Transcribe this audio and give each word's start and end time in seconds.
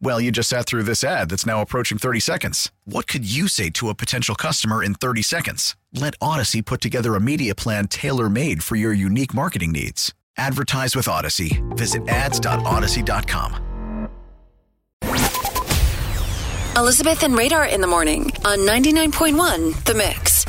Well, 0.00 0.20
you 0.20 0.30
just 0.30 0.48
sat 0.48 0.66
through 0.66 0.84
this 0.84 1.02
ad 1.02 1.30
that's 1.30 1.46
now 1.46 1.60
approaching 1.60 1.98
30 1.98 2.20
seconds. 2.20 2.70
What 2.84 3.06
could 3.06 3.30
you 3.30 3.48
say 3.48 3.70
to 3.70 3.88
a 3.88 3.94
potential 3.94 4.34
customer 4.34 4.82
in 4.82 4.94
30 4.94 5.22
seconds? 5.22 5.76
Let 5.92 6.18
Audacy 6.18 6.64
put 6.64 6.80
together 6.80 7.14
a 7.14 7.20
media 7.20 7.54
plan 7.54 7.88
tailor 7.88 8.28
made 8.28 8.62
for 8.62 8.76
your 8.76 8.92
unique 8.92 9.34
marketing 9.34 9.72
needs. 9.72 10.12
Advertise 10.36 10.96
with 10.96 11.06
Audacy. 11.06 11.62
Visit 11.76 12.08
ads.audacy.com. 12.08 14.08
Elizabeth 16.76 17.22
and 17.22 17.38
Radar 17.38 17.66
in 17.66 17.80
the 17.80 17.86
morning 17.86 18.32
on 18.44 18.58
99.1 18.58 19.84
The 19.84 19.94
Mix. 19.94 20.44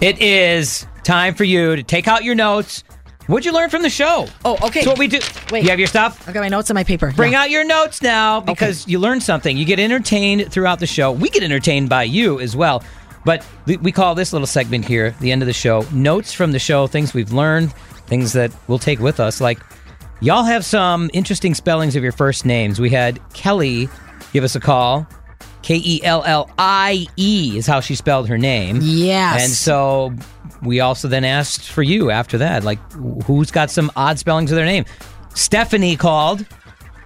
It 0.00 0.22
is 0.22 0.86
time 1.04 1.34
for 1.34 1.44
you 1.44 1.76
to 1.76 1.82
take 1.82 2.08
out 2.08 2.24
your 2.24 2.34
notes. 2.34 2.82
What'd 3.28 3.44
you 3.44 3.52
learn 3.52 3.68
from 3.68 3.82
the 3.82 3.90
show? 3.90 4.26
Oh, 4.44 4.56
okay. 4.66 4.82
So 4.82 4.88
what 4.90 4.98
we 4.98 5.06
do. 5.06 5.20
Wait. 5.52 5.62
You 5.62 5.68
have 5.70 5.78
your 5.78 5.86
stuff? 5.86 6.26
I 6.26 6.32
got 6.32 6.40
my 6.40 6.48
notes 6.48 6.70
on 6.70 6.74
my 6.74 6.82
paper. 6.82 7.12
Bring 7.14 7.32
Yeah. 7.32 7.42
out 7.42 7.50
your 7.50 7.62
notes 7.62 8.00
now 8.00 8.40
because 8.40 8.88
you 8.88 8.98
learned 8.98 9.22
something. 9.22 9.54
You 9.56 9.66
get 9.66 9.78
entertained 9.78 10.50
throughout 10.50 10.80
the 10.80 10.86
show. 10.86 11.12
We 11.12 11.28
get 11.28 11.42
entertained 11.42 11.90
by 11.90 12.04
you 12.04 12.40
as 12.40 12.56
well. 12.56 12.82
But 13.26 13.44
we 13.66 13.92
call 13.92 14.14
this 14.14 14.32
little 14.32 14.46
segment 14.46 14.86
here, 14.86 15.14
the 15.20 15.30
end 15.30 15.42
of 15.42 15.46
the 15.46 15.52
show, 15.52 15.84
notes 15.92 16.32
from 16.32 16.52
the 16.52 16.58
show, 16.58 16.86
things 16.86 17.12
we've 17.12 17.32
learned, 17.32 17.72
things 18.06 18.32
that 18.32 18.50
we'll 18.66 18.78
take 18.78 18.98
with 18.98 19.20
us. 19.20 19.42
Like, 19.42 19.58
y'all 20.20 20.44
have 20.44 20.64
some 20.64 21.10
interesting 21.12 21.54
spellings 21.54 21.96
of 21.96 22.02
your 22.02 22.12
first 22.12 22.46
names. 22.46 22.80
We 22.80 22.88
had 22.88 23.20
Kelly 23.34 23.90
give 24.32 24.42
us 24.44 24.56
a 24.56 24.60
call. 24.60 25.06
K 25.62 25.76
E 25.76 26.00
L 26.04 26.22
L 26.24 26.50
I 26.58 27.06
E 27.16 27.54
is 27.56 27.66
how 27.66 27.80
she 27.80 27.94
spelled 27.94 28.28
her 28.28 28.38
name. 28.38 28.80
Yes. 28.82 29.42
And 29.42 29.52
so 29.52 30.12
we 30.62 30.80
also 30.80 31.08
then 31.08 31.24
asked 31.24 31.68
for 31.70 31.82
you 31.82 32.10
after 32.10 32.38
that, 32.38 32.64
like 32.64 32.78
who's 33.24 33.50
got 33.50 33.70
some 33.70 33.90
odd 33.96 34.18
spellings 34.18 34.50
of 34.50 34.56
their 34.56 34.66
name? 34.66 34.84
Stephanie 35.34 35.96
called. 35.96 36.44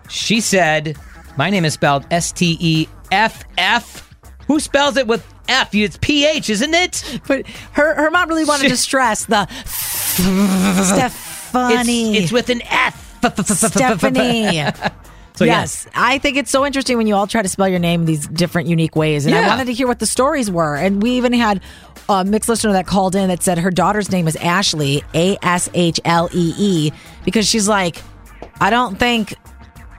She 0.09 0.41
said, 0.41 0.97
"My 1.37 1.51
name 1.51 1.65
is 1.65 1.75
spelled 1.75 2.07
S 2.11 2.33
T 2.33 2.57
E 2.61 2.89
F 3.11 3.45
F. 3.59 4.09
Who 4.47 4.61
spells 4.61 4.97
it 4.97 5.07
with 5.07 5.27
F? 5.49 5.75
It's 5.75 5.99
P 6.01 6.27
H, 6.27 6.51
isn't 6.51 6.75
it? 6.75 7.21
But 7.27 7.47
her 7.73 7.95
her 7.95 8.11
mom 8.11 8.29
really 8.29 8.45
wanted 8.45 8.69
to 8.69 8.77
stress 8.77 9.27
the 9.27 9.47
Stephanie. 10.85 12.17
It's, 12.17 12.25
it's 12.25 12.33
with 12.33 12.51
an 12.51 12.63
F. 12.63 12.99
Stephanie. 13.47 14.65
So 15.43 15.47
yes, 15.47 15.87
I 15.95 16.19
think 16.19 16.37
it's 16.37 16.51
so 16.51 16.65
interesting 16.65 16.97
when 16.97 17.07
you 17.07 17.15
all 17.15 17.27
try 17.27 17.43
to 17.43 17.49
spell 17.49 17.69
your 17.69 17.79
name 17.79 18.05
these 18.05 18.27
different, 18.27 18.69
unique 18.69 18.97
ways. 18.97 19.27
And 19.27 19.35
I 19.35 19.47
wanted 19.47 19.67
to 19.67 19.73
hear 19.73 19.87
what 19.87 19.99
the 19.99 20.07
stories 20.07 20.51
were. 20.51 20.77
And 20.77 21.03
we 21.03 21.13
even 21.13 21.33
had 21.33 21.61
a 22.09 22.25
mixed 22.25 22.49
listener 22.49 22.73
that 22.73 22.87
called 22.87 23.15
in 23.15 23.29
that 23.29 23.43
said 23.43 23.59
her 23.59 23.71
daughter's 23.71 24.11
name 24.11 24.29
is 24.29 24.37
Ashley, 24.37 25.03
A 25.15 25.37
S 25.43 25.69
H 25.75 26.01
L 26.05 26.29
E 26.33 26.55
E, 26.57 26.93
because 27.25 27.49
she's 27.49 27.69
like, 27.69 28.03
I 28.61 28.71
don't 28.71 28.99
think 28.99 29.35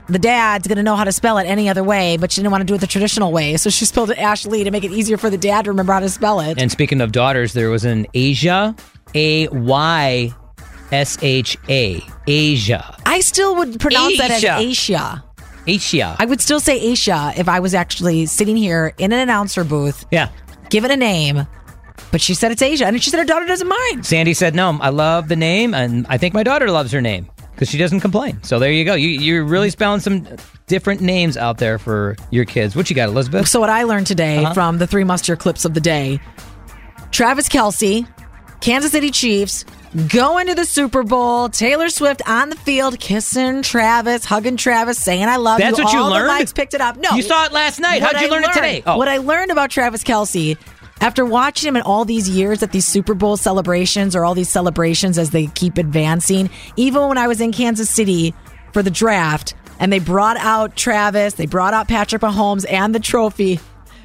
the 0.08 0.18
dad's 0.18 0.66
going 0.66 0.76
to 0.76 0.82
know 0.82 0.96
how 0.96 1.04
to 1.04 1.12
spell 1.12 1.38
it 1.38 1.44
any 1.44 1.68
other 1.68 1.82
way, 1.82 2.16
but 2.16 2.30
she 2.30 2.40
didn't 2.40 2.52
want 2.52 2.60
to 2.60 2.66
do 2.66 2.74
it 2.74 2.78
the 2.78 2.86
traditional 2.86 3.32
way. 3.32 3.56
So 3.56 3.70
she 3.70 3.84
spelled 3.86 4.10
it 4.10 4.18
Ashley 4.18 4.64
to 4.64 4.70
make 4.70 4.84
it 4.84 4.90
easier 4.90 5.16
for 5.16 5.30
the 5.30 5.38
dad 5.38 5.64
to 5.64 5.70
remember 5.70 5.92
how 5.92 6.00
to 6.00 6.10
spell 6.10 6.40
it. 6.40 6.58
And 6.60 6.70
speaking 6.70 7.00
of 7.00 7.12
daughters, 7.12 7.54
there 7.54 7.70
was 7.70 7.84
an 7.84 8.06
Asia, 8.12 8.76
A 9.14 9.48
Y 9.48 10.34
S 10.92 11.18
H 11.22 11.56
A, 11.68 12.02
Asia, 12.26 12.96
I 13.06 13.20
still 13.20 13.56
would 13.56 13.80
pronounce 13.80 14.18
that 14.18 14.30
as 14.30 14.44
Asia. 14.44 15.23
Asia. 15.66 16.16
I 16.18 16.24
would 16.26 16.40
still 16.40 16.60
say 16.60 16.78
Asia 16.80 17.32
if 17.36 17.48
I 17.48 17.60
was 17.60 17.74
actually 17.74 18.26
sitting 18.26 18.56
here 18.56 18.94
in 18.98 19.12
an 19.12 19.18
announcer 19.18 19.64
booth, 19.64 20.04
yeah. 20.10 20.28
Give 20.70 20.84
it 20.84 20.90
a 20.90 20.96
name. 20.96 21.46
But 22.10 22.20
she 22.20 22.34
said 22.34 22.50
it's 22.52 22.62
Asia, 22.62 22.86
and 22.86 23.02
she 23.02 23.10
said 23.10 23.18
her 23.18 23.24
daughter 23.24 23.46
doesn't 23.46 23.68
mind. 23.68 24.04
Sandy 24.06 24.34
said, 24.34 24.54
"No, 24.54 24.78
I 24.80 24.88
love 24.90 25.28
the 25.28 25.36
name, 25.36 25.74
and 25.74 26.06
I 26.08 26.18
think 26.18 26.34
my 26.34 26.42
daughter 26.42 26.70
loves 26.70 26.90
her 26.92 27.00
name 27.00 27.28
because 27.52 27.68
she 27.68 27.78
doesn't 27.78 28.00
complain." 28.00 28.42
So 28.42 28.58
there 28.58 28.72
you 28.72 28.84
go. 28.84 28.94
You, 28.94 29.08
you're 29.08 29.44
really 29.44 29.70
spelling 29.70 30.00
some 30.00 30.26
different 30.66 31.00
names 31.00 31.36
out 31.36 31.58
there 31.58 31.78
for 31.78 32.16
your 32.30 32.44
kids. 32.44 32.74
What 32.74 32.88
you 32.90 32.96
got, 32.96 33.08
Elizabeth? 33.08 33.46
So 33.48 33.60
what 33.60 33.70
I 33.70 33.84
learned 33.84 34.06
today 34.06 34.38
Uh-huh. 34.44 34.54
from 34.54 34.78
the 34.78 34.86
three 34.86 35.04
muster 35.04 35.36
clips 35.36 35.64
of 35.64 35.74
the 35.74 35.80
day: 35.80 36.20
Travis 37.10 37.48
Kelce, 37.48 38.06
Kansas 38.60 38.90
City 38.92 39.10
Chiefs, 39.10 39.64
going 40.08 40.48
to 40.48 40.54
the 40.54 40.64
Super 40.64 41.02
Bowl. 41.02 41.48
Taylor 41.48 41.88
Swift 41.88 42.22
on 42.28 42.50
the 42.50 42.56
field, 42.56 42.98
kissing 42.98 43.62
Travis, 43.62 44.24
hugging 44.24 44.56
Travis, 44.56 44.98
saying 44.98 45.24
"I 45.24 45.36
love 45.36 45.58
That's 45.58 45.78
you." 45.78 45.84
That's 45.84 45.92
what 45.94 45.98
you 45.98 46.04
All 46.04 46.10
learned? 46.10 46.24
The 46.24 46.32
lights 46.32 46.52
picked 46.52 46.74
it 46.74 46.80
up. 46.80 46.96
No, 46.96 47.10
You 47.16 47.22
saw 47.22 47.44
it 47.46 47.52
last 47.52 47.78
night. 47.80 48.02
How'd 48.02 48.20
you 48.20 48.26
I 48.26 48.30
learn 48.30 48.42
it 48.42 48.46
learned- 48.46 48.54
today? 48.54 48.82
Oh. 48.86 48.96
What 48.98 49.08
I 49.08 49.18
learned 49.18 49.50
about 49.50 49.70
Travis 49.70 50.02
Kelce 50.02 50.56
after 51.00 51.24
watching 51.24 51.68
him 51.68 51.76
in 51.76 51.82
all 51.82 52.04
these 52.04 52.28
years 52.28 52.62
at 52.62 52.72
these 52.72 52.86
Super 52.86 53.14
Bowl 53.14 53.36
celebrations 53.36 54.14
or 54.16 54.24
all 54.24 54.34
these 54.34 54.48
celebrations 54.48 55.18
as 55.18 55.30
they 55.30 55.46
keep 55.48 55.78
advancing, 55.78 56.50
even 56.76 57.08
when 57.08 57.18
I 57.18 57.26
was 57.28 57.40
in 57.40 57.52
Kansas 57.52 57.90
City 57.90 58.34
for 58.72 58.82
the 58.82 58.90
draft 58.90 59.54
and 59.78 59.92
they 59.92 59.98
brought 59.98 60.36
out 60.38 60.76
Travis, 60.76 61.34
they 61.34 61.46
brought 61.46 61.74
out 61.74 61.88
Patrick 61.88 62.22
Mahomes 62.22 62.64
and 62.70 62.94
the 62.94 63.00
trophy. 63.00 63.60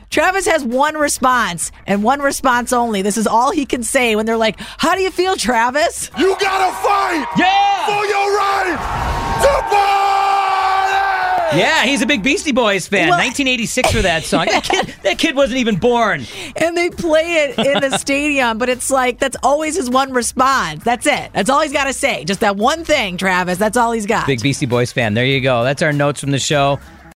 Travis 0.09 0.47
has 0.47 0.64
one 0.64 0.96
response 0.96 1.72
and 1.86 2.03
one 2.03 2.20
response 2.20 2.74
only. 2.74 3.02
This 3.03 3.16
is 3.18 3.28
all 3.28 3.52
he 3.52 3.66
can 3.66 3.84
say 3.84 4.16
when 4.16 4.25
they're 4.25 4.38
like, 4.38 4.59
How 4.59 4.96
do 4.96 5.02
you 5.02 5.12
feel, 5.12 5.36
Travis? 5.36 6.09
You 6.18 6.36
gotta 6.40 6.75
fight 6.78 7.28
Yeah, 7.38 7.86
for 7.86 8.06
your 8.06 8.38
right 8.38 9.42
to 9.44 9.62
party! 9.70 11.58
yeah. 11.59 11.84
He's 11.86 12.02
a 12.02 12.08
big 12.08 12.24
Beastie 12.24 12.52
Boys 12.52 12.88
fan. 12.88 13.09
Well- 13.09 13.20
1986 13.20 13.92
for 13.92 14.02
that 14.02 14.24
song. 14.24 14.47
That 14.50 14.64
kid, 14.64 14.96
that 15.03 15.20
kid 15.20 15.36
wasn't 15.36 15.59
even 15.59 15.75
born. 15.78 16.26
and 16.56 16.76
they 16.76 16.90
play 16.90 17.44
it 17.46 17.59
in 17.59 17.80
the 17.91 17.96
stadium, 18.00 18.58
but 18.58 18.68
it's 18.68 18.90
like 18.90 19.20
that's 19.20 19.38
always 19.44 19.76
his 19.76 19.90
one 19.91 20.12
response. 20.12 20.84
That's 20.84 21.06
it. 21.06 21.30
That's 21.34 21.52
all 21.52 21.62
he's 21.62 21.72
got 21.74 21.84
to 21.86 21.94
say. 21.94 22.26
Just 22.26 22.40
that 22.40 22.56
one 22.58 22.84
thing, 22.84 23.16
Travis. 23.18 23.59
That's 23.59 23.78
all 23.78 23.91
he's 23.91 24.08
got. 24.08 24.26
Big 24.26 24.41
Beastie 24.41 24.66
Boys 24.66 24.91
fan. 24.91 25.14
There 25.14 25.26
you 25.26 25.40
go. 25.40 25.64
That's 25.64 25.84
our 25.84 25.94
notes 25.94 26.20
from 26.20 26.31
the 26.31 26.40
show. 26.40 26.80